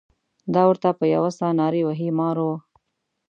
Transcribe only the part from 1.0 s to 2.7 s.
یوه ساه نارې وهي مارو.